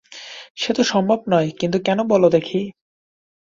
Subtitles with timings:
[0.57, 2.61] সে তো সম্ভব নয়, কিন্তু কেন বলো দেখি।